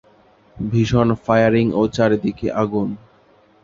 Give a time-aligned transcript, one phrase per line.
[0.57, 2.89] ভীষণ ফায়ারিং ও চারদিকে আগুন।